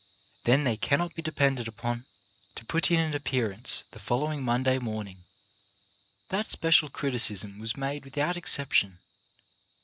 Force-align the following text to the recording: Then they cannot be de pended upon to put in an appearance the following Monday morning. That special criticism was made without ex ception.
Then 0.45 0.63
they 0.63 0.77
cannot 0.77 1.13
be 1.13 1.21
de 1.21 1.31
pended 1.31 1.67
upon 1.67 2.07
to 2.55 2.65
put 2.65 2.89
in 2.89 2.99
an 2.99 3.13
appearance 3.13 3.83
the 3.91 3.99
following 3.99 4.41
Monday 4.41 4.79
morning. 4.79 5.25
That 6.29 6.49
special 6.49 6.89
criticism 6.89 7.59
was 7.59 7.77
made 7.77 8.03
without 8.03 8.35
ex 8.35 8.57
ception. 8.57 8.97